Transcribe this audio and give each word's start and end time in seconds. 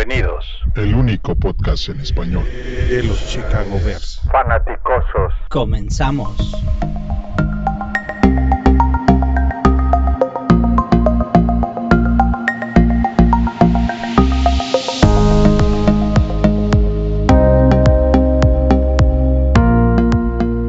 Bienvenidos. 0.00 0.46
El 0.76 0.94
único 0.94 1.34
podcast 1.34 1.90
en 1.90 2.00
español 2.00 2.44
de 2.88 3.02
los 3.02 3.22
Chicago 3.28 3.78
Bears. 3.84 4.22
Fanaticosos. 4.32 5.34
Comenzamos. 5.50 6.38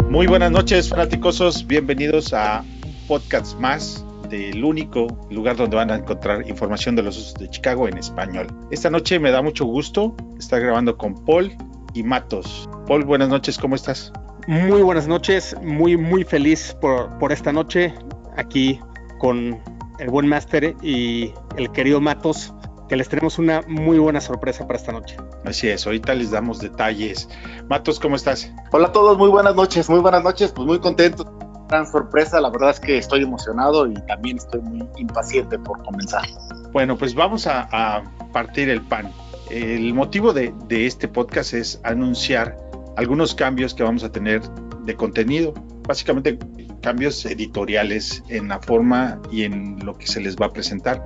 Muy 0.10 0.28
buenas 0.28 0.52
noches, 0.52 0.90
fanaticosos. 0.90 1.66
Bienvenidos 1.66 2.34
a 2.34 2.66
podcast 3.08 3.58
más 3.58 4.04
del 4.32 4.64
único 4.64 5.08
lugar 5.30 5.58
donde 5.58 5.76
van 5.76 5.92
a 5.92 5.96
encontrar 5.96 6.48
información 6.48 6.96
de 6.96 7.04
los 7.04 7.18
usos 7.18 7.34
de 7.36 7.50
Chicago 7.50 7.88
en 7.88 7.98
español. 7.98 8.48
Esta 8.72 8.90
noche 8.90 9.20
me 9.20 9.30
da 9.30 9.42
mucho 9.42 9.66
gusto 9.66 10.16
estar 10.40 10.62
grabando 10.62 10.98
con 10.98 11.14
Paul 11.26 11.52
y 11.94 12.02
Matos. 12.02 12.70
Paul, 12.88 13.04
buenas 13.04 13.28
noches, 13.28 13.58
¿cómo 13.58 13.76
estás? 13.76 14.12
Muy 14.48 14.82
buenas 14.82 15.08
noches, 15.08 15.56
muy 15.62 15.98
muy 15.98 16.24
feliz 16.24 16.76
por, 16.80 17.18
por 17.20 17.32
esta 17.32 17.52
noche 17.52 17.94
aquí 18.38 18.80
con 19.20 19.62
el 20.00 20.10
buen 20.10 20.28
Master 20.28 20.76
y 20.82 21.34
el 21.58 21.72
querido 21.72 22.00
Matos, 22.02 22.54
que 22.88 22.96
les 22.96 23.10
tenemos 23.10 23.38
una 23.38 23.62
muy 23.68 24.00
buena 24.00 24.22
sorpresa 24.22 24.66
para 24.66 24.80
esta 24.80 24.94
noche. 24.94 25.18
Así 25.44 25.68
es, 25.68 25.86
ahorita 25.86 26.16
les 26.16 26.32
damos 26.32 26.60
detalles. 26.60 27.30
Matos, 27.70 28.00
¿cómo 28.00 28.16
estás? 28.16 28.52
Hola 28.72 28.88
a 28.88 28.92
todos, 28.94 29.18
muy 29.18 29.30
buenas 29.30 29.56
noches, 29.56 29.90
muy 29.90 30.00
buenas 30.00 30.24
noches, 30.24 30.54
pues 30.54 30.66
muy 30.66 30.80
contento 30.80 31.41
gran 31.72 31.88
sorpresa. 31.88 32.40
La 32.40 32.50
verdad 32.50 32.72
es 32.72 32.80
que 32.80 32.98
estoy 32.98 33.24
emocionado 33.24 33.88
y 33.88 33.96
también 34.06 34.38
estoy 34.38 34.62
muy 34.62 34.88
impaciente 34.98 35.58
por 35.58 35.82
comenzar. 35.84 36.24
Bueno, 36.72 36.98
pues 36.98 37.16
vamos 37.16 37.48
a, 37.48 37.68
a 37.72 38.04
partir 38.32 38.70
el 38.70 38.82
pan. 38.82 39.12
El 39.50 39.94
motivo 39.94 40.34
de, 40.34 40.54
de, 40.68 40.86
este 40.86 41.08
podcast 41.08 41.54
es 41.54 41.82
anunciar 41.84 42.58
algunos 42.98 43.34
cambios 43.34 43.74
que 43.74 43.84
vamos 43.84 44.04
a 44.04 44.12
tener 44.12 44.42
de 44.84 44.96
contenido. 44.96 45.54
Básicamente 45.88 46.38
cambios 46.82 47.26
editoriales 47.26 48.24
en 48.30 48.50
la 48.50 48.60
forma 48.60 49.22
y 49.32 49.44
en 49.44 49.84
lo 49.86 49.98
que 49.98 50.08
se 50.08 50.22
les 50.22 50.36
va 50.36 50.48
a 50.48 50.54
presentar. 50.54 51.04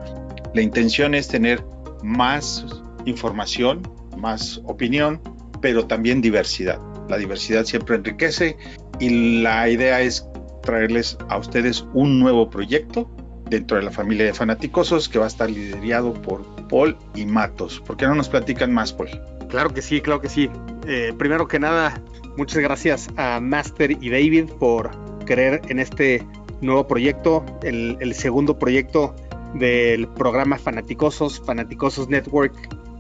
La 0.53 0.61
intención 0.61 1.15
es 1.15 1.27
tener 1.27 1.63
más 2.03 2.65
información, 3.05 3.81
más 4.17 4.61
opinión, 4.65 5.21
pero 5.61 5.85
también 5.85 6.21
diversidad. 6.21 6.79
La 7.09 7.17
diversidad 7.17 7.65
siempre 7.65 7.97
enriquece 7.97 8.57
y 8.99 9.41
la 9.41 9.69
idea 9.69 10.01
es 10.01 10.27
traerles 10.65 11.17
a 11.29 11.37
ustedes 11.37 11.85
un 11.93 12.19
nuevo 12.19 12.49
proyecto 12.49 13.09
dentro 13.49 13.77
de 13.77 13.83
la 13.83 13.91
familia 13.91 14.25
de 14.25 14.33
fanaticosos 14.33 15.07
que 15.07 15.19
va 15.19 15.25
a 15.25 15.27
estar 15.27 15.49
liderado 15.49 16.13
por 16.13 16.43
Paul 16.67 16.97
y 17.15 17.25
Matos. 17.25 17.79
¿Por 17.79 17.95
qué 17.95 18.05
no 18.05 18.15
nos 18.15 18.27
platican 18.27 18.73
más, 18.73 18.91
Paul? 18.91 19.09
Claro 19.49 19.73
que 19.73 19.81
sí, 19.81 20.01
claro 20.01 20.19
que 20.19 20.29
sí. 20.29 20.49
Eh, 20.87 21.13
primero 21.17 21.47
que 21.47 21.59
nada, 21.59 22.01
muchas 22.37 22.61
gracias 22.61 23.07
a 23.15 23.39
Master 23.39 23.91
y 23.91 24.09
David 24.09 24.49
por 24.59 24.91
creer 25.25 25.61
en 25.69 25.79
este 25.79 26.25
nuevo 26.61 26.87
proyecto, 26.87 27.45
el, 27.63 28.13
segundo 28.15 28.57
proyecto 28.57 29.15
del 29.53 30.07
programa 30.07 30.57
Fanaticosos, 30.57 31.41
Fanaticosos 31.45 32.09
Network, 32.09 32.53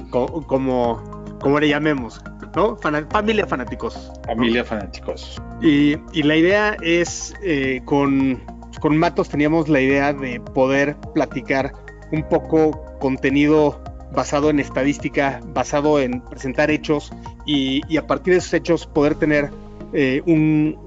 co 0.09 0.27
como, 0.47 1.01
como 1.41 1.59
le 1.59 1.69
llamemos, 1.69 2.21
¿no? 2.55 2.77
Fan 2.77 3.07
familia 3.09 3.45
Fanaticosos. 3.45 4.11
Familia 4.25 4.63
Fanaticosos. 4.63 5.41
Y, 5.61 5.97
y 6.13 6.23
la 6.23 6.35
idea 6.35 6.77
es, 6.81 7.33
eh, 7.43 7.81
con, 7.85 8.41
con 8.79 8.97
Matos 8.97 9.29
teníamos 9.29 9.69
la 9.69 9.81
idea 9.81 10.13
de 10.13 10.39
poder 10.39 10.95
platicar 11.13 11.73
un 12.11 12.23
poco 12.27 12.81
contenido 12.99 13.81
basado 14.13 14.49
en 14.49 14.59
estadística, 14.59 15.41
basado 15.53 15.99
en 15.99 16.21
presentar 16.21 16.71
hechos 16.71 17.11
y, 17.45 17.81
y 17.89 17.97
a 17.97 18.07
partir 18.07 18.33
de 18.33 18.39
esos 18.39 18.53
hechos 18.53 18.87
poder 18.87 19.15
tener 19.15 19.49
eh, 19.93 20.21
un, 20.25 20.77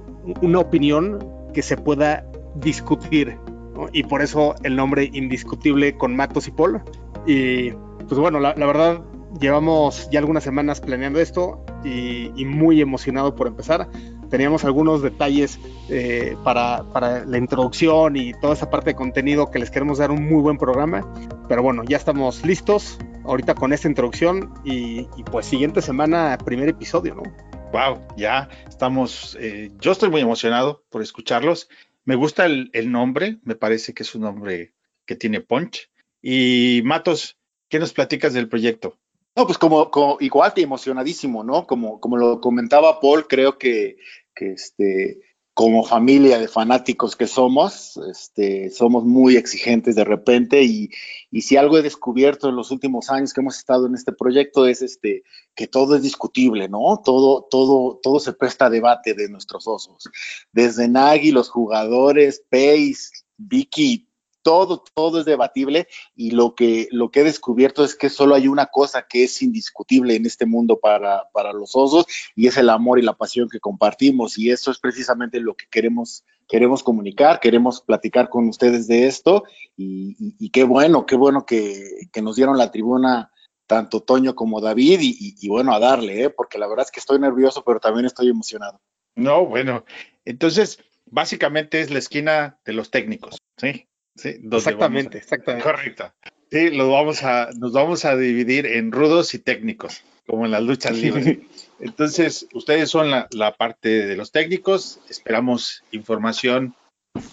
una 0.41 0.59
opinión 0.59 1.19
que 1.53 1.61
se 1.61 1.77
pueda 1.77 2.25
discutir. 2.55 3.37
¿no? 3.75 3.87
Y 3.91 4.03
por 4.03 4.21
eso 4.21 4.55
el 4.63 4.75
nombre 4.75 5.09
indiscutible 5.13 5.95
con 5.95 6.15
Matos 6.15 6.47
y 6.47 6.51
Paul. 6.51 6.81
Y 7.25 7.71
pues 8.07 8.19
bueno, 8.19 8.39
la, 8.39 8.55
la 8.55 8.65
verdad 8.65 9.03
llevamos 9.39 10.09
ya 10.11 10.19
algunas 10.19 10.43
semanas 10.43 10.81
planeando 10.81 11.19
esto 11.19 11.63
y, 11.83 12.45
muy 12.45 12.81
emocionado 12.81 13.35
por 13.35 13.47
empezar 13.47 13.87
teníamos 14.29 14.63
algunos 14.63 15.01
detalles 15.01 15.59
eh, 15.89 16.35
para, 16.43 16.83
la 17.25 17.37
introducción 17.37 18.15
y 18.15 18.33
toda 18.33 18.53
esa 18.53 18.69
parte 18.69 18.91
de 18.91 18.95
contenido 18.95 19.51
que 19.51 19.59
les 19.59 19.71
queremos 19.71 19.97
dar 19.97 20.11
un 20.11 20.23
muy 20.23 20.41
buen 20.41 20.57
programa. 20.57 21.05
Pero 21.47 21.63
bueno, 21.63 21.83
ya 21.83 21.97
estamos 21.97 22.45
listos 22.45 22.97
ahorita 23.25 23.55
con 23.55 23.73
esta 23.73 23.87
introducción 23.87 24.53
y, 24.63 25.07
pues 25.31 25.45
siguiente 25.45 25.81
semana, 25.81 26.37
primer 26.43 26.69
episodio, 26.69 27.15
¿no? 27.15 27.23
Wow, 27.71 28.01
ya 28.17 28.49
estamos, 28.67 29.37
eh, 29.39 29.71
yo 29.79 29.91
estoy 29.91 30.09
muy 30.09 30.21
emocionado 30.21 30.83
por 30.89 31.01
escucharlos. 31.01 31.69
Me 32.05 32.15
gusta 32.15 32.45
el, 32.45 32.91
nombre, 32.91 33.37
me 33.43 33.55
parece 33.55 33.93
que 33.93 34.03
es 34.03 34.15
un 34.15 34.21
nombre 34.21 34.73
que 35.05 35.15
tiene 35.15 35.41
punch. 35.41 35.89
Y 36.21 36.81
Matos, 36.83 37.37
¿qué 37.67 37.77
nos 37.79 37.93
platicas 37.93 38.33
del 38.33 38.49
proyecto? 38.49 38.97
No, 39.35 39.45
pues 39.45 39.57
como, 39.57 40.17
igual 40.19 40.53
que 40.53 40.61
emocionadísimo, 40.61 41.43
¿no? 41.43 41.65
Como, 41.65 41.99
como 41.99 42.17
lo 42.17 42.41
comentaba 42.41 42.99
Paul, 42.99 43.27
creo 43.27 43.57
que, 43.57 43.97
que 44.35 44.53
este, 44.53 45.21
como 45.53 45.83
familia 45.83 46.39
de 46.39 46.47
fanáticos 46.47 47.15
que 47.15 47.27
somos, 47.27 47.97
este, 48.09 48.69
somos 48.69 49.03
muy 49.03 49.35
exigentes 49.35 49.95
de 49.95 50.03
repente 50.03 50.63
y, 50.63 50.89
y, 51.31 51.41
si 51.41 51.57
algo 51.57 51.77
he 51.77 51.81
descubierto 51.81 52.49
en 52.49 52.55
los 52.55 52.71
últimos 52.71 53.09
años 53.09 53.33
que 53.33 53.41
hemos 53.41 53.57
estado 53.57 53.85
en 53.87 53.95
este 53.95 54.13
proyecto 54.13 54.65
es 54.65 54.81
este, 54.81 55.23
que 55.55 55.67
todo 55.67 55.95
es 55.95 56.01
discutible, 56.01 56.69
¿no? 56.69 57.01
Todo, 57.03 57.45
todo, 57.49 57.99
todo 58.01 58.19
se 58.19 58.33
presta 58.33 58.65
a 58.65 58.69
debate 58.69 59.13
de 59.13 59.29
nuestros 59.29 59.67
osos. 59.67 60.09
Desde 60.53 60.87
Nagy, 60.87 61.31
los 61.31 61.49
jugadores, 61.49 62.43
Pace, 62.49 63.09
Vicky, 63.37 64.08
todo, 64.41 64.83
todo 64.93 65.19
es 65.19 65.25
debatible 65.25 65.87
y 66.15 66.31
lo 66.31 66.55
que, 66.55 66.87
lo 66.91 67.11
que 67.11 67.21
he 67.21 67.23
descubierto 67.23 67.83
es 67.83 67.95
que 67.95 68.09
solo 68.09 68.35
hay 68.35 68.47
una 68.47 68.67
cosa 68.67 69.05
que 69.07 69.23
es 69.23 69.41
indiscutible 69.41 70.15
en 70.15 70.25
este 70.25 70.45
mundo 70.45 70.79
para, 70.79 71.29
para 71.33 71.53
los 71.53 71.75
osos 71.75 72.05
y 72.35 72.47
es 72.47 72.57
el 72.57 72.69
amor 72.69 72.99
y 72.99 73.03
la 73.03 73.13
pasión 73.13 73.49
que 73.49 73.59
compartimos 73.59 74.37
y 74.37 74.51
eso 74.51 74.71
es 74.71 74.79
precisamente 74.79 75.39
lo 75.39 75.55
que 75.55 75.65
queremos, 75.69 76.23
queremos 76.47 76.83
comunicar, 76.83 77.39
queremos 77.39 77.81
platicar 77.81 78.29
con 78.29 78.47
ustedes 78.47 78.87
de 78.87 79.07
esto 79.07 79.43
y, 79.75 80.49
qué 80.51 80.63
bueno, 80.63 81.05
qué 81.05 81.15
bueno 81.15 81.45
que, 81.45 82.07
que, 82.11 82.21
nos 82.21 82.35
dieron 82.35 82.57
la 82.57 82.71
tribuna 82.71 83.31
tanto 83.67 84.01
Toño 84.01 84.33
como 84.33 84.61
David 84.61 84.99
y, 85.01 85.35
y 85.39 85.47
bueno, 85.47 85.73
a 85.73 85.79
darle, 85.79 86.23
¿eh? 86.23 86.29
porque 86.29 86.57
la 86.57 86.67
verdad 86.67 86.85
es 86.85 86.91
que 86.91 86.99
estoy 86.99 87.19
nervioso, 87.19 87.63
pero 87.63 87.79
también 87.79 88.05
estoy 88.05 88.29
emocionado. 88.29 88.81
No, 89.15 89.45
bueno, 89.45 89.85
entonces 90.25 90.79
básicamente 91.05 91.81
es 91.81 91.91
la 91.91 91.99
esquina 91.99 92.59
de 92.65 92.73
los 92.73 92.89
técnicos, 92.89 93.37
¿sí? 93.57 93.88
Sí, 94.19 94.35
exactamente, 94.51 95.17
a, 95.17 95.21
exactamente. 95.21 95.63
Correcto. 95.63 96.13
Sí, 96.51 96.71
lo 96.71 96.91
vamos 96.91 97.23
a, 97.23 97.49
nos 97.57 97.71
vamos 97.71 98.03
a 98.05 98.17
dividir 98.17 98.65
en 98.65 98.91
rudos 98.91 99.33
y 99.33 99.39
técnicos, 99.39 100.03
como 100.27 100.45
en 100.45 100.51
las 100.51 100.63
luchas 100.63 100.97
libres. 101.01 101.39
Entonces, 101.79 102.47
ustedes 102.53 102.89
son 102.89 103.11
la, 103.11 103.27
la, 103.31 103.55
parte 103.55 104.07
de 104.07 104.15
los 104.17 104.31
técnicos. 104.31 104.99
Esperamos 105.09 105.83
información 105.91 106.75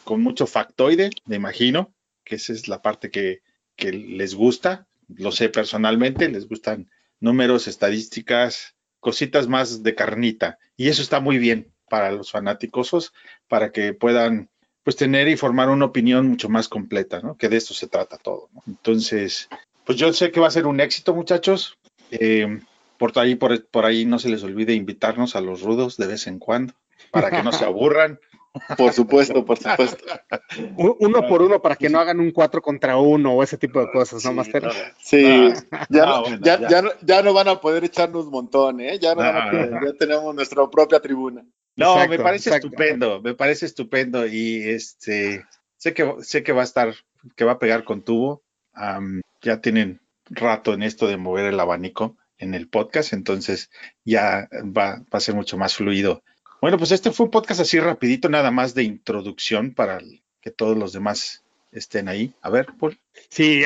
con 0.04 0.22
mucho 0.22 0.46
factoide, 0.46 1.10
me 1.24 1.36
imagino, 1.36 1.92
que 2.24 2.36
esa 2.36 2.52
es 2.52 2.68
la 2.68 2.82
parte 2.82 3.10
que, 3.10 3.40
que 3.74 3.92
les 3.92 4.34
gusta. 4.34 4.86
Lo 5.08 5.32
sé 5.32 5.48
personalmente, 5.48 6.28
les 6.28 6.48
gustan 6.48 6.90
números, 7.18 7.66
estadísticas, 7.66 8.76
cositas 9.00 9.48
más 9.48 9.82
de 9.82 9.94
carnita. 9.94 10.58
Y 10.76 10.88
eso 10.88 11.02
está 11.02 11.18
muy 11.20 11.38
bien 11.38 11.72
para 11.88 12.12
los 12.12 12.30
fanáticosos, 12.30 13.12
para 13.48 13.72
que 13.72 13.92
puedan 13.92 14.50
pues 14.86 14.94
tener 14.94 15.26
y 15.26 15.36
formar 15.36 15.68
una 15.68 15.86
opinión 15.86 16.28
mucho 16.28 16.48
más 16.48 16.68
completa, 16.68 17.18
¿no? 17.20 17.36
Que 17.36 17.48
de 17.48 17.56
esto 17.56 17.74
se 17.74 17.88
trata 17.88 18.18
todo, 18.18 18.48
¿no? 18.54 18.62
Entonces, 18.68 19.48
pues 19.84 19.98
yo 19.98 20.12
sé 20.12 20.30
que 20.30 20.38
va 20.38 20.46
a 20.46 20.52
ser 20.52 20.68
un 20.68 20.78
éxito, 20.78 21.12
muchachos. 21.12 21.76
Eh, 22.12 22.60
por 22.96 23.10
ahí, 23.18 23.34
por, 23.34 23.66
por 23.66 23.84
ahí 23.84 24.04
no 24.04 24.20
se 24.20 24.28
les 24.28 24.44
olvide 24.44 24.74
invitarnos 24.74 25.34
a 25.34 25.40
los 25.40 25.62
rudos 25.62 25.96
de 25.96 26.06
vez 26.06 26.28
en 26.28 26.38
cuando, 26.38 26.72
para 27.10 27.32
que 27.32 27.42
no 27.42 27.50
se 27.50 27.64
aburran. 27.64 28.20
Por 28.78 28.92
supuesto, 28.94 29.44
por 29.44 29.58
supuesto. 29.58 30.02
Uno 30.78 31.28
por 31.28 31.42
uno 31.42 31.60
para 31.60 31.76
que 31.76 31.90
no 31.90 31.98
hagan 32.00 32.20
un 32.20 32.30
cuatro 32.30 32.62
contra 32.62 32.96
uno 32.96 33.34
o 33.34 33.42
ese 33.42 33.58
tipo 33.58 33.80
de 33.80 33.90
cosas, 33.90 34.24
¿no, 34.24 34.32
Master? 34.32 34.66
Sí, 34.98 35.52
ya, 35.90 36.06
no, 36.06 36.22
bueno, 36.22 36.38
ya, 36.40 36.58
ya. 36.60 36.68
ya, 36.68 36.80
no, 36.80 36.90
ya 37.02 37.22
no 37.22 37.34
van 37.34 37.48
a 37.48 37.60
poder 37.60 37.84
echarnos 37.84 38.24
un 38.24 38.30
montón, 38.30 38.80
¿eh? 38.80 38.98
Ya, 38.98 39.14
no 39.14 39.20
van 39.20 39.36
a 39.36 39.50
poder, 39.50 39.70
ya 39.84 39.92
tenemos 39.98 40.34
nuestra 40.34 40.66
propia 40.70 41.00
tribuna. 41.00 41.44
No, 41.76 41.92
exacto, 41.94 42.10
me 42.10 42.18
parece 42.18 42.48
exacto. 42.48 42.66
estupendo, 42.68 43.22
me 43.22 43.34
parece 43.34 43.66
estupendo 43.66 44.26
y 44.26 44.62
este 44.62 45.44
sé 45.76 45.94
que 45.94 46.14
sé 46.22 46.42
que 46.42 46.52
va 46.52 46.62
a 46.62 46.64
estar, 46.64 46.94
que 47.36 47.44
va 47.44 47.52
a 47.52 47.58
pegar 47.58 47.84
con 47.84 48.02
tubo. 48.02 48.42
Um, 48.74 49.20
ya 49.42 49.60
tienen 49.60 50.00
rato 50.26 50.74
en 50.74 50.82
esto 50.82 51.06
de 51.06 51.16
mover 51.16 51.46
el 51.46 51.60
abanico 51.60 52.16
en 52.38 52.54
el 52.54 52.68
podcast, 52.68 53.12
entonces 53.12 53.70
ya 54.04 54.48
va, 54.52 54.96
va, 54.98 55.18
a 55.18 55.20
ser 55.20 55.34
mucho 55.34 55.56
más 55.56 55.74
fluido. 55.74 56.22
Bueno, 56.60 56.78
pues 56.78 56.92
este 56.92 57.10
fue 57.10 57.26
un 57.26 57.30
podcast 57.30 57.60
así 57.60 57.78
rapidito, 57.78 58.28
nada 58.28 58.50
más 58.50 58.74
de 58.74 58.82
introducción 58.82 59.74
para 59.74 60.00
que 60.40 60.50
todos 60.50 60.76
los 60.76 60.92
demás 60.92 61.44
estén 61.72 62.08
ahí. 62.08 62.34
A 62.40 62.50
ver, 62.50 62.66
Paul. 62.78 62.98
Sí, 63.28 63.62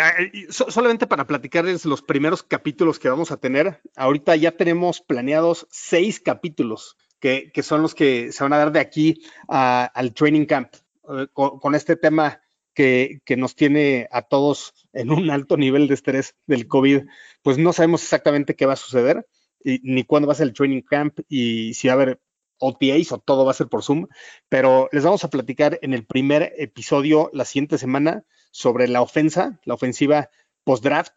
solamente 0.50 1.06
para 1.06 1.26
platicarles 1.26 1.84
los 1.84 2.02
primeros 2.02 2.42
capítulos 2.42 2.98
que 2.98 3.08
vamos 3.08 3.30
a 3.30 3.36
tener. 3.36 3.80
Ahorita 3.96 4.36
ya 4.36 4.52
tenemos 4.52 5.00
planeados 5.00 5.66
seis 5.70 6.20
capítulos 6.20 6.96
que, 7.20 7.52
son 7.62 7.82
los 7.82 7.94
que 7.94 8.32
se 8.32 8.42
van 8.42 8.52
a 8.52 8.58
dar 8.58 8.72
de 8.72 8.80
aquí 8.80 9.22
al 9.48 10.14
training 10.14 10.46
camp 10.46 10.74
eh, 11.08 11.26
con, 11.32 11.74
este 11.74 11.96
tema 11.96 12.40
que, 12.74 13.20
que, 13.24 13.36
nos 13.36 13.54
tiene 13.54 14.08
a 14.10 14.22
todos 14.22 14.74
en 14.92 15.10
un 15.10 15.30
alto 15.30 15.56
nivel 15.56 15.86
de 15.86 15.94
estrés 15.94 16.34
del 16.46 16.66
COVID. 16.66 17.02
Pues 17.42 17.58
no 17.58 17.72
sabemos 17.72 18.02
exactamente 18.02 18.56
qué 18.56 18.66
va 18.66 18.72
a 18.72 18.76
suceder 18.76 19.26
ni 19.64 20.04
cuándo 20.04 20.26
va 20.26 20.32
a 20.32 20.36
ser 20.36 20.48
el 20.48 20.54
training 20.54 20.82
camp 20.82 21.20
y 21.28 21.74
si 21.74 21.88
va 21.88 21.92
a 21.92 21.96
haber 21.96 22.20
OTAs 22.58 23.12
o 23.12 23.18
todo 23.18 23.44
va 23.44 23.52
a 23.52 23.54
ser 23.54 23.68
por 23.68 23.82
Zoom, 23.82 24.06
pero 24.48 24.88
les 24.92 25.04
vamos 25.04 25.24
a 25.24 25.30
platicar 25.30 25.78
en 25.82 25.94
el 25.94 26.04
primer 26.04 26.52
episodio 26.58 27.30
la 27.32 27.44
siguiente 27.44 27.78
semana 27.78 28.24
sobre 28.50 28.88
la 28.88 29.02
ofensa, 29.02 29.60
la 29.64 29.74
ofensiva 29.74 30.30
post-draft. 30.64 31.12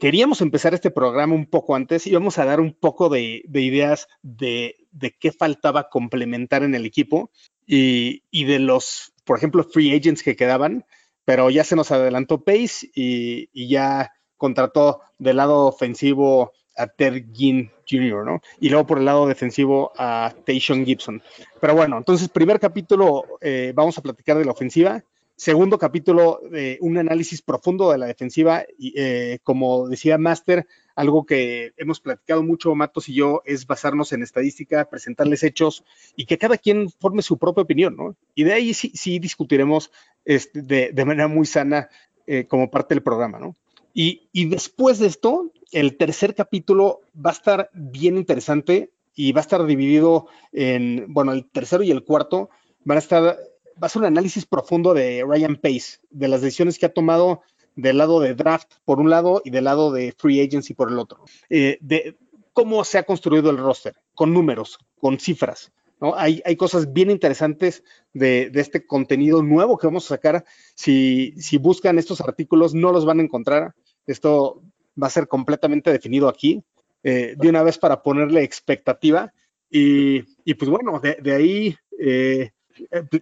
Queríamos 0.00 0.40
empezar 0.40 0.74
este 0.74 0.90
programa 0.90 1.34
un 1.34 1.46
poco 1.46 1.74
antes 1.74 2.06
y 2.06 2.12
vamos 2.12 2.38
a 2.38 2.44
dar 2.44 2.60
un 2.60 2.74
poco 2.74 3.08
de, 3.08 3.42
ideas 3.48 4.08
de, 4.22 4.79
qué 5.18 5.32
faltaba 5.32 5.88
complementar 5.88 6.62
en 6.62 6.74
el 6.74 6.86
equipo 6.86 7.30
y, 7.66 8.44
de 8.44 8.58
los, 8.58 9.12
por 9.24 9.38
ejemplo, 9.38 9.64
free 9.64 9.94
agents 9.94 10.22
que 10.22 10.36
quedaban, 10.36 10.84
pero 11.24 11.50
ya 11.50 11.64
se 11.64 11.76
nos 11.76 11.90
adelantó 11.92 12.42
Pace 12.42 12.90
y, 12.94 13.48
y 13.52 13.68
ya 13.68 14.10
contrató 14.36 15.02
del 15.18 15.36
lado 15.36 15.66
ofensivo 15.66 16.52
a 16.76 16.86
Ted 16.86 17.26
Ginn 17.32 17.70
Jr., 17.88 18.24
¿no? 18.24 18.40
Y 18.58 18.70
luego 18.70 18.86
por 18.86 18.98
el 18.98 19.04
lado 19.04 19.26
defensivo 19.26 19.92
a 19.96 20.34
Tayshaun 20.46 20.86
Gibson. 20.86 21.22
Pero 21.60 21.74
bueno, 21.74 21.98
entonces, 21.98 22.28
primer 22.28 22.58
capítulo, 22.58 23.24
eh, 23.40 23.72
vamos 23.74 23.98
a 23.98 24.02
platicar 24.02 24.38
de 24.38 24.44
la 24.44 24.52
ofensiva. 24.52 25.04
Segundo 25.40 25.78
capítulo, 25.78 26.38
de 26.50 26.76
un 26.82 26.98
análisis 26.98 27.40
profundo 27.40 27.90
de 27.90 27.96
la 27.96 28.04
defensiva. 28.04 28.66
Y 28.76 28.92
eh, 28.94 29.38
como 29.42 29.88
decía 29.88 30.18
Master, 30.18 30.66
algo 30.94 31.24
que 31.24 31.72
hemos 31.78 31.98
platicado 31.98 32.42
mucho, 32.42 32.74
Matos 32.74 33.08
y 33.08 33.14
yo, 33.14 33.40
es 33.46 33.66
basarnos 33.66 34.12
en 34.12 34.22
estadística, 34.22 34.84
presentarles 34.90 35.42
hechos 35.42 35.82
y 36.14 36.26
que 36.26 36.36
cada 36.36 36.58
quien 36.58 36.90
forme 36.90 37.22
su 37.22 37.38
propia 37.38 37.62
opinión, 37.62 37.96
¿no? 37.96 38.16
Y 38.34 38.44
de 38.44 38.52
ahí 38.52 38.74
sí, 38.74 38.92
sí 38.94 39.18
discutiremos 39.18 39.90
este, 40.26 40.60
de, 40.60 41.04
manera 41.06 41.26
muy 41.26 41.46
sana 41.46 41.88
eh, 42.26 42.44
como 42.44 42.70
parte 42.70 42.92
del 42.92 43.02
programa, 43.02 43.38
¿no? 43.38 43.56
Y, 43.94 44.28
y, 44.32 44.44
después 44.44 44.98
de 44.98 45.06
esto, 45.06 45.52
el 45.72 45.96
tercer 45.96 46.34
capítulo 46.34 47.00
va 47.16 47.30
a 47.30 47.32
estar 47.32 47.70
bien 47.72 48.18
interesante 48.18 48.90
y 49.14 49.32
va 49.32 49.40
a 49.40 49.48
estar 49.48 49.64
dividido 49.64 50.26
en, 50.52 51.06
bueno, 51.08 51.32
el 51.32 51.48
tercero 51.48 51.82
y 51.82 51.90
el 51.90 52.04
cuarto 52.04 52.50
van 52.84 52.96
a 52.96 53.00
estar, 53.00 53.38
va 53.82 53.86
a 53.86 53.88
ser 53.88 54.00
un 54.00 54.06
análisis 54.06 54.46
profundo 54.46 54.94
de 54.94 55.24
Ryan 55.26 55.56
Pace, 55.56 55.98
de 56.10 56.28
las 56.28 56.42
decisiones 56.42 56.78
que 56.78 56.86
ha 56.86 56.92
tomado 56.92 57.42
del 57.76 57.98
lado 57.98 58.20
de 58.20 58.34
draft 58.34 58.72
por 58.84 59.00
un 59.00 59.10
lado 59.10 59.42
y 59.44 59.50
del 59.50 59.64
lado 59.64 59.92
de 59.92 60.12
free 60.16 60.40
agency 60.40 60.74
por 60.74 60.90
el 60.90 60.98
otro, 60.98 61.24
eh, 61.48 61.78
de 61.80 62.16
cómo 62.52 62.84
se 62.84 62.98
ha 62.98 63.04
construido 63.04 63.50
el 63.50 63.58
roster, 63.58 63.94
con 64.14 64.32
números, 64.34 64.78
con 64.98 65.18
cifras. 65.18 65.72
¿no? 66.00 66.14
Hay, 66.14 66.42
hay 66.44 66.56
cosas 66.56 66.92
bien 66.92 67.10
interesantes 67.10 67.84
de, 68.12 68.50
este 68.54 68.86
contenido 68.86 69.42
nuevo 69.42 69.78
que 69.78 69.86
vamos 69.86 70.06
a 70.06 70.16
sacar. 70.16 70.44
Si, 70.74 71.32
si 71.38 71.58
buscan 71.58 71.98
estos 71.98 72.20
artículos, 72.20 72.74
no 72.74 72.92
los 72.92 73.04
van 73.04 73.20
a 73.20 73.22
encontrar. 73.22 73.74
Esto 74.06 74.62
va 75.00 75.06
a 75.06 75.10
ser 75.10 75.28
completamente 75.28 75.92
definido 75.92 76.28
aquí, 76.28 76.62
eh, 77.02 77.34
de 77.38 77.48
una 77.48 77.62
vez 77.62 77.78
para 77.78 78.02
ponerle 78.02 78.42
expectativa. 78.42 79.32
Y, 79.70 80.22
pues 80.54 80.68
bueno, 80.68 81.00
de, 81.00 81.32
ahí 81.32 81.76
eh, 81.98 82.50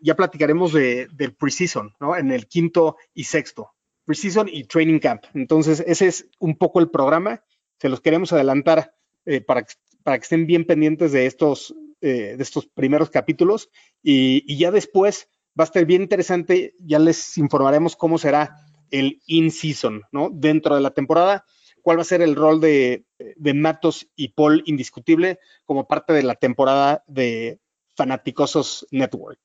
ya 0.02 0.16
platicaremos 0.16 0.72
de, 0.72 1.08
del 1.12 1.34
preseason, 1.34 1.94
¿no? 2.00 2.16
En 2.16 2.30
el 2.30 2.46
quinto 2.46 2.96
y 3.14 3.24
sexto, 3.24 3.72
preseason 4.04 4.48
y 4.50 4.64
training 4.64 4.98
camp. 4.98 5.24
Entonces, 5.34 5.82
ese 5.86 6.06
es 6.06 6.28
un 6.38 6.56
poco 6.56 6.80
el 6.80 6.90
programa. 6.90 7.42
Se 7.78 7.88
los 7.88 8.00
queremos 8.00 8.32
adelantar 8.32 8.94
eh, 9.26 9.40
para, 9.40 9.64
que 9.64 10.22
estén 10.22 10.46
bien 10.46 10.64
pendientes 10.64 11.12
de 11.12 11.26
estos, 11.26 11.74
de 12.00 12.36
estos 12.38 12.66
primeros 12.66 13.10
capítulos. 13.10 13.70
Y, 14.02 14.56
ya 14.56 14.70
después 14.70 15.28
va 15.58 15.64
a 15.64 15.66
estar 15.66 15.84
bien 15.84 16.02
interesante. 16.02 16.74
Ya 16.80 16.98
les 16.98 17.36
informaremos 17.38 17.96
cómo 17.96 18.18
será 18.18 18.56
el 18.90 19.20
in-season, 19.26 20.02
¿no? 20.12 20.30
Dentro 20.32 20.74
de 20.74 20.80
la 20.80 20.90
temporada 20.90 21.44
cuál 21.88 21.96
va 21.96 22.02
a 22.02 22.04
ser 22.04 22.20
el 22.20 22.36
rol 22.36 22.60
de, 22.60 23.06
Matos 23.54 24.08
y 24.14 24.28
Paul 24.28 24.62
indiscutible 24.66 25.38
como 25.64 25.88
parte 25.88 26.12
de 26.12 26.22
la 26.22 26.34
temporada 26.34 27.02
de 27.06 27.60
Fanaticosos 27.96 28.86
Network. 28.90 29.38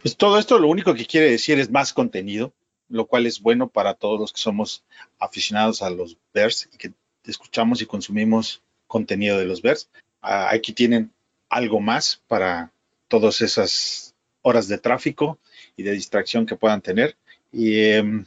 Pues 0.00 0.16
todo 0.16 0.38
esto 0.38 0.58
lo 0.58 0.68
único 0.68 0.94
que 0.94 1.06
quiere 1.06 1.30
decir 1.30 1.58
es 1.58 1.70
más 1.70 1.92
contenido, 1.92 2.52
lo 2.88 3.06
cual 3.06 3.26
es 3.26 3.40
bueno 3.40 3.68
para 3.68 3.94
todos 3.94 4.20
los 4.20 4.32
que 4.32 4.40
somos 4.40 4.84
aficionados 5.18 5.82
a 5.82 5.90
los 5.90 6.16
Bears 6.32 6.68
y 6.72 6.76
que 6.76 6.92
escuchamos 7.24 7.80
y 7.82 7.86
consumimos 7.86 8.62
contenido 8.86 9.38
de 9.38 9.46
los 9.46 9.62
Bears. 9.62 9.88
Ah, 10.20 10.48
aquí 10.50 10.72
tienen 10.72 11.12
algo 11.48 11.80
más 11.80 12.22
para 12.26 12.72
todas 13.08 13.40
esas 13.40 14.14
horas 14.42 14.68
de 14.68 14.78
tráfico 14.78 15.38
y 15.76 15.82
de 15.82 15.92
distracción 15.92 16.46
que 16.46 16.56
puedan 16.56 16.82
tener. 16.82 17.16
Y 17.52 17.80
em, 17.80 18.26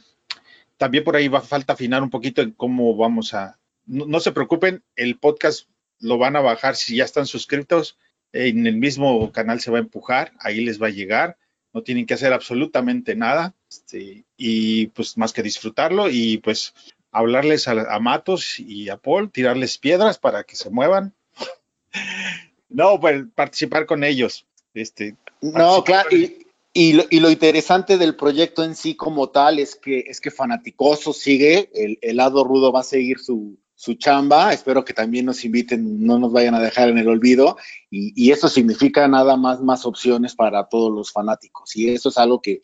también 0.76 1.04
por 1.04 1.16
ahí 1.16 1.28
va 1.28 1.40
falta 1.40 1.72
afinar 1.72 2.02
un 2.02 2.10
poquito 2.10 2.42
en 2.42 2.52
cómo 2.52 2.96
vamos 2.96 3.34
a. 3.34 3.58
No, 3.86 4.20
se 4.20 4.32
preocupen, 4.32 4.82
el 4.96 5.18
podcast 5.18 5.68
lo 6.00 6.18
van 6.18 6.36
a 6.36 6.40
bajar 6.40 6.76
si 6.76 6.96
ya 6.96 7.04
están 7.04 7.26
suscritos. 7.26 7.96
En 8.32 8.66
el 8.66 8.76
mismo 8.76 9.32
canal 9.32 9.60
se 9.60 9.70
va 9.70 9.78
a 9.78 9.82
empujar, 9.82 10.32
ahí 10.40 10.60
les 10.60 10.80
va 10.80 10.88
a 10.88 10.90
llegar. 10.90 11.38
No 11.72 11.82
tienen 11.82 12.06
que 12.06 12.14
hacer 12.14 12.32
absolutamente 12.32 13.14
nada. 13.14 13.54
Este, 13.70 14.24
y 14.36 14.88
pues 14.88 15.16
más 15.16 15.32
que 15.32 15.42
disfrutarlo 15.42 16.08
y 16.10 16.38
pues 16.38 16.74
hablarles 17.10 17.68
a, 17.68 17.98
Matos 18.00 18.58
y 18.58 18.88
a 18.88 18.96
Paul, 18.96 19.30
tirarles 19.30 19.78
piedras 19.78 20.18
para 20.18 20.44
que 20.44 20.56
se 20.56 20.70
muevan. 20.70 21.14
no, 22.68 23.00
pues 23.00 23.24
participar 23.34 23.86
con 23.86 24.04
ellos. 24.04 24.46
Este, 24.74 25.16
no, 25.40 25.82
claro, 25.84 26.08
y, 26.14 26.46
y 26.72 27.20
lo, 27.20 27.30
interesante 27.30 27.98
del 27.98 28.14
proyecto 28.14 28.62
en 28.62 28.76
sí 28.76 28.94
como 28.94 29.30
tal 29.30 29.58
es 29.58 29.74
que, 29.74 30.04
es 30.06 30.20
que 30.20 30.30
Fanaticoso 30.30 31.12
sigue, 31.12 31.70
el, 31.74 31.98
el 32.02 32.16
lado 32.16 32.44
rudo 32.44 32.70
va 32.70 32.80
a 32.80 32.84
seguir 32.84 33.18
su, 33.18 33.58
su 33.78 33.94
chamba. 33.94 34.52
Espero 34.52 34.84
que 34.84 34.92
también 34.92 35.24
nos 35.24 35.44
inviten, 35.44 36.04
no 36.04 36.18
nos 36.18 36.32
vayan 36.32 36.56
a 36.56 36.60
dejar 36.60 36.88
en 36.88 36.98
el 36.98 37.08
olvido. 37.08 37.56
Y, 37.90 38.32
eso 38.32 38.48
significa 38.48 39.06
nada 39.06 39.36
más 39.36 39.60
más 39.60 39.86
opciones 39.86 40.34
para 40.34 40.68
todos 40.68 40.92
los 40.92 41.12
fanáticos. 41.12 41.76
Y 41.76 41.88
eso 41.88 42.08
es 42.08 42.18
algo 42.18 42.42
que, 42.42 42.60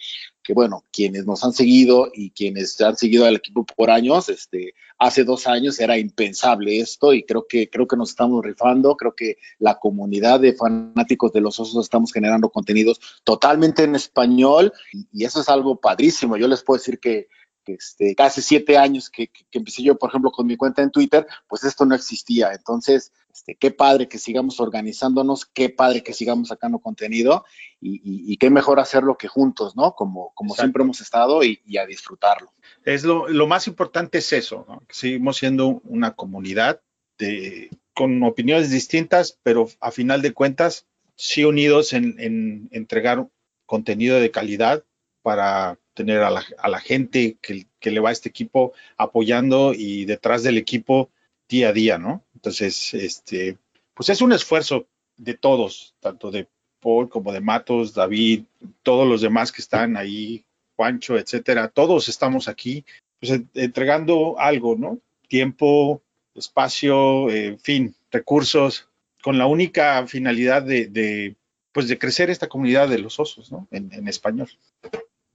bueno, 0.52 0.84
quienes 0.90 1.25
nos 1.25 1.44
han 1.44 1.52
seguido 1.52 2.11
y 2.12 2.31
quienes 2.31 2.81
han 2.81 2.96
seguido 2.96 3.26
al 3.26 3.37
equipo 3.37 3.64
por 3.64 3.90
años, 3.90 4.28
este, 4.28 4.75
hace 4.99 5.22
dos 5.22 5.46
años 5.46 5.78
era 5.78 5.96
impensable 5.96 6.81
esto 6.81 7.14
y 7.14 7.22
creo 7.22 7.46
que, 7.49 7.70
creo 7.70 7.87
que 7.87 7.96
nos 7.96 8.11
estamos 8.11 8.44
rifando. 8.44 8.96
Creo 8.96 9.14
que 9.14 9.37
la 9.61 9.78
comunidad 9.78 10.40
de 10.40 10.54
fanáticos 10.54 11.33
de 11.33 11.40
los 11.40 11.61
osos 11.61 11.85
estamos 11.85 12.12
generando 12.12 12.50
contenidos 12.50 13.00
totalmente 13.23 13.85
en 13.85 13.94
español 13.94 14.73
y 15.12 15.25
eso 15.25 15.40
es 15.40 15.49
algo 15.49 15.76
padrísimo. 15.76 16.37
Yo 16.37 16.49
les 16.49 16.64
puedo 16.64 16.78
decir 16.78 16.99
que 16.99 17.28
este, 17.66 18.14
hace 18.18 18.42
siete 18.42 18.76
años 18.76 19.11
que, 19.11 19.30
empecé 19.52 19.83
yo, 19.83 19.97
por 19.97 20.11
ejemplo, 20.11 20.30
con 20.30 20.47
mi 20.47 20.56
cuenta 20.56 20.83
en 20.83 20.90
Twitter, 20.90 21.26
pues 21.49 21.64
esto 21.64 21.85
no 21.85 21.94
existía. 21.94 22.52
Entonces, 22.52 23.12
este, 23.33 23.56
qué 23.56 23.71
padre 23.71 24.09
que 24.09 24.18
sigamos 24.18 24.61
organizándonos, 24.61 25.47
qué 25.47 25.71
padre 25.71 26.02
que 26.02 26.12
sigamos 26.12 26.49
sacando 26.49 26.78
contenido 26.78 27.44
y, 27.80 28.37
qué 28.38 28.50
mejor 28.50 28.80
hacerlo 28.80 29.16
que 29.16 29.28
juntos, 29.28 29.76
¿no? 29.76 29.94
Como, 29.94 30.33
como 30.35 30.54
siempre 30.54 30.83
hemos 30.83 31.00
estado 31.00 31.42
y, 31.42 31.61
a 31.78 31.87
disfrutarlo. 31.87 32.52
Es 32.85 33.04
lo, 33.04 33.28
lo, 33.28 33.47
más 33.47 33.66
importante 33.66 34.18
es 34.18 34.33
eso, 34.33 34.64
¿no? 34.68 34.80
Que 34.80 34.94
seguimos 34.94 35.37
siendo 35.37 35.80
una 35.85 36.14
comunidad 36.14 36.80
de, 37.18 37.71
con 37.94 38.23
opiniones 38.23 38.71
distintas, 38.71 39.38
pero 39.42 39.68
a 39.80 39.90
final 39.90 40.23
de 40.23 40.33
cuentas, 40.33 40.87
sí 41.16 41.44
unidos 41.44 41.92
en, 41.92 42.18
en 42.18 42.68
entregar 42.73 43.28
contenido 43.66 44.18
de 44.18 44.30
calidad 44.30 44.85
para 45.23 45.78
tener 45.94 46.22
a 46.22 46.30
la, 46.30 46.80
gente 46.80 47.38
que, 47.40 47.90
le 47.90 48.00
va 48.00 48.10
a 48.10 48.12
este 48.12 48.28
equipo 48.28 48.72
apoyando 48.96 49.72
y 49.72 50.04
detrás 50.04 50.42
del 50.42 50.58
equipo 50.58 51.10
día 51.48 51.68
a 51.68 51.72
día, 51.72 51.98
¿no? 51.98 52.24
Entonces, 52.34 52.92
este, 52.94 53.58
pues 53.94 54.08
es 54.08 54.20
un 54.20 54.32
esfuerzo 54.32 54.86
de 55.16 55.34
todos, 55.34 55.94
tanto 56.00 56.30
de 56.30 56.48
Paul 56.80 57.08
como 57.08 57.32
de 57.32 57.40
Matos, 57.40 57.94
David, 57.94 58.44
todos 58.82 59.08
los 59.08 59.20
demás 59.20 59.52
que 59.52 59.62
están 59.62 59.96
ahí, 59.96 60.44
Juancho, 60.76 61.16
etcétera, 61.16 61.68
todos 61.68 62.08
estamos 62.08 62.48
aquí, 62.48 62.84
pues 63.20 63.40
entregando 63.54 64.38
algo, 64.38 64.74
¿no? 64.76 64.98
Tiempo, 65.28 66.02
espacio, 66.34 67.30
en 67.30 67.58
fin, 67.60 67.94
recursos, 68.10 68.88
con 69.22 69.38
la 69.38 69.46
única 69.46 70.06
finalidad 70.08 70.62
de, 70.62 71.36
pues 71.72 71.86
de 71.86 71.98
crecer 71.98 72.30
esta 72.30 72.48
comunidad 72.48 72.88
de 72.88 72.98
los 72.98 73.20
osos, 73.20 73.52
¿no? 73.52 73.68
en 73.70 74.08
español. 74.08 74.50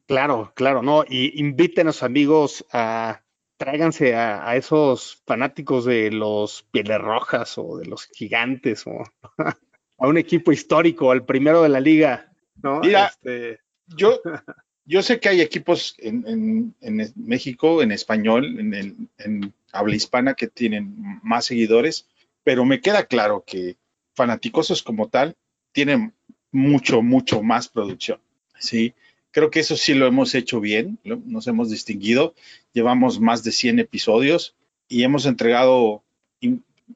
Claro, 0.09 0.51
claro, 0.55 0.81
no. 0.81 1.05
Y 1.07 1.39
invítenos, 1.39 2.01
amigos, 2.01 2.65
a 2.71 3.21
tráiganse 3.57 4.15
a, 4.15 4.55
esos 4.55 5.21
fanáticos 5.27 5.85
de 5.85 6.09
los 6.09 6.63
pieles 6.71 6.99
rojas 6.99 7.59
o 7.59 7.77
de 7.77 7.85
los 7.85 8.07
gigantes 8.07 8.87
o 8.87 9.03
a 9.99 10.07
un 10.07 10.17
equipo 10.17 10.51
histórico, 10.51 11.11
al 11.11 11.25
primero 11.25 11.61
de 11.61 11.69
la 11.69 11.79
liga. 11.79 12.33
¿no? 12.63 12.79
Mira, 12.79 13.05
este... 13.05 13.59
yo, 13.85 14.19
yo 14.85 15.03
sé 15.03 15.19
que 15.19 15.29
hay 15.29 15.41
equipos 15.41 15.95
en, 15.99 16.73
México, 17.15 17.83
en 17.83 17.91
español, 17.91 18.59
en, 18.59 19.09
en, 19.19 19.53
habla 19.71 19.95
hispana, 19.95 20.33
que 20.33 20.47
tienen 20.47 21.19
más 21.21 21.45
seguidores, 21.45 22.07
pero 22.43 22.65
me 22.65 22.81
queda 22.81 23.05
claro 23.05 23.43
que 23.45 23.77
Fanaticosos 24.15 24.81
como 24.81 25.07
tal 25.07 25.37
tienen 25.71 26.15
mucho, 26.51 27.03
mucho 27.03 27.43
más 27.43 27.67
producción. 27.67 28.19
Sí, 28.57 28.95
creo 29.39 29.51
que 29.51 29.61
eso 29.61 29.77
sí 29.77 29.93
lo 29.93 30.05
hemos 30.05 30.35
hecho 30.35 30.59
bien, 30.59 30.99
nos 31.05 31.47
hemos 31.47 31.69
distinguido, 31.69 32.33
llevamos 32.73 33.21
más 33.21 33.41
de 33.41 33.53
100 33.53 33.79
episodios 33.79 34.53
y 34.89 35.03
hemos 35.03 35.25
entregado 35.25 36.03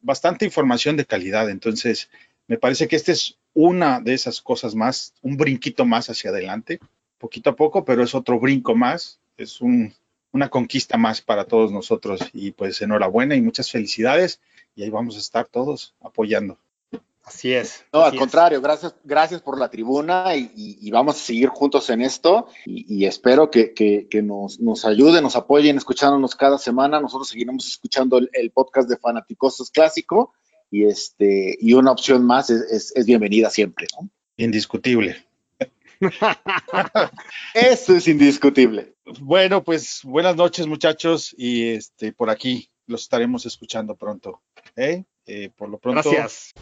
bastante 0.01 0.43
información 0.43 0.97
de 0.97 1.05
calidad. 1.05 1.49
Entonces, 1.49 2.09
me 2.47 2.57
parece 2.57 2.89
que 2.89 2.97
esta 2.97 3.13
es 3.13 3.37
una 3.53 4.01
de 4.01 4.13
esas 4.13 4.41
cosas 4.41 4.75
más, 4.75 5.13
un 5.21 5.37
brinquito 5.37 5.85
más 5.85 6.09
hacia 6.09 6.31
adelante, 6.31 6.81
poquito 7.17 7.51
a 7.51 7.55
poco, 7.55 7.85
pero 7.85 8.03
es 8.03 8.13
otro 8.13 8.41
brinco 8.41 8.75
más, 8.75 9.21
es 9.37 9.61
una 9.61 10.49
conquista 10.49 10.97
más 10.97 11.21
para 11.21 11.45
todos 11.45 11.71
nosotros. 11.71 12.19
Y 12.33 12.51
pues 12.51 12.81
enhorabuena 12.81 13.35
y 13.35 13.41
muchas 13.41 13.71
felicidades. 13.71 14.41
Y 14.75 14.83
ahí 14.83 14.89
vamos 14.89 15.15
a 15.15 15.19
estar 15.19 15.47
todos 15.47 15.95
apoyando. 16.01 16.57
Así 17.23 17.53
es. 17.53 17.85
No, 17.93 18.01
al 18.01 18.17
contrario, 18.17 18.59
gracias, 18.59 18.95
gracias 19.03 19.41
por 19.41 19.57
la 19.57 19.69
tribuna 19.69 20.35
y, 20.35 20.91
vamos 20.91 21.15
a 21.15 21.19
seguir 21.19 21.47
juntos 21.47 21.89
en 21.89 22.01
esto 22.01 22.47
y, 22.65 23.05
espero 23.05 23.49
que, 23.49 24.05
nos, 24.21 24.59
nos, 24.59 24.83
ayuden, 24.83 25.23
nos 25.23 25.37
apoyen 25.37 25.77
escuchándonos 25.77 26.35
cada 26.35 26.57
semana. 26.57 26.99
Nosotros 26.99 27.29
seguiremos 27.29 27.65
escuchando 27.65 28.17
el, 28.17 28.51
podcast 28.51 28.89
de 28.89 28.97
Fanaticosos 28.97 29.71
Clásico 29.71 30.33
y, 30.69 30.83
este, 30.83 31.57
y 31.59 31.73
una 31.73 31.91
opción 31.91 32.25
más 32.25 32.49
es, 32.49 32.93
bienvenida 33.05 33.49
siempre. 33.49 33.87
Indiscutible. 34.35 35.25
Eso 37.53 37.95
es 37.95 38.07
indiscutible. 38.09 38.95
Bueno, 39.21 39.63
pues 39.63 40.01
buenas 40.03 40.35
noches 40.35 40.67
muchachos 40.67 41.33
y 41.37 41.69
este 41.69 42.11
por 42.11 42.29
aquí 42.29 42.69
los 42.85 43.03
estaremos 43.03 43.45
escuchando 43.45 43.95
pronto. 43.95 44.41
¿eh? 44.75 45.05
Eh, 45.25 45.49
por 45.57 45.69
lo 45.69 45.77
pronto, 45.77 46.09
gracias. 46.09 46.53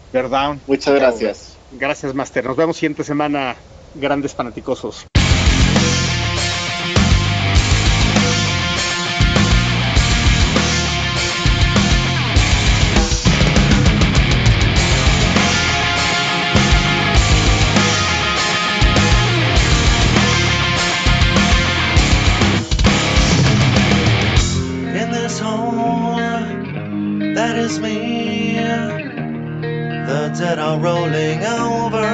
Muchas 0.68 0.96
gracias. 0.96 1.58
Gracias, 1.72 2.14
Master. 2.14 2.46
Nos 2.46 2.58
vemos 2.58 2.78
siguiente 2.78 3.04
semana, 3.04 3.56
grandes 3.96 4.34
fanaticosos. 4.34 5.08
That 30.40 30.60
are 30.60 30.80
rolling 30.80 31.44
over 31.44 32.08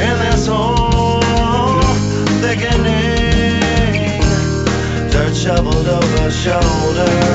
in 0.00 0.18
this 0.24 0.46
hole 0.46 1.20
thickening, 2.40 3.60
dirt 5.10 5.34
shoveled 5.36 5.86
over 5.86 6.30
shoulders. 6.30 7.25